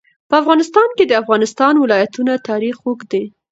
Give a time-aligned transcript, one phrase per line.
[0.29, 3.23] په افغانستان کې د د افغانستان ولايتونه تاریخ اوږد دی.